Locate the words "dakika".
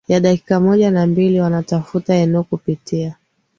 0.19-0.59